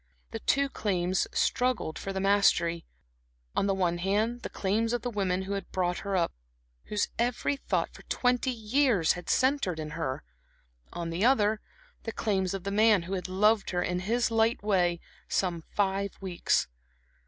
The 0.31 0.39
two 0.39 0.67
claims 0.67 1.27
struggled 1.31 1.99
for 1.99 2.11
the 2.11 2.19
mastery; 2.19 2.87
on 3.55 3.67
the 3.67 3.73
one 3.75 3.99
hand, 3.99 4.41
the 4.41 4.49
claims 4.49 4.93
of 4.93 5.03
the 5.03 5.11
women 5.11 5.43
who 5.43 5.53
had 5.53 5.71
brought 5.71 5.99
her 5.99 6.17
up, 6.17 6.33
whose 6.85 7.09
every 7.19 7.55
thought 7.55 7.93
for 7.93 8.01
twenty 8.09 8.49
years 8.49 9.13
had 9.13 9.29
centred 9.29 9.79
in 9.79 9.91
her; 9.91 10.23
on 10.91 11.11
the 11.11 11.23
other, 11.23 11.61
the 12.01 12.11
claims 12.11 12.55
of 12.55 12.63
the 12.63 12.71
man 12.71 13.03
who 13.03 13.13
had 13.13 13.27
loved 13.29 13.69
her 13.69 13.83
in 13.83 13.99
his 13.99 14.31
light 14.31 14.63
way 14.63 14.99
some 15.29 15.61
five 15.75 16.17
weeks. 16.19 16.67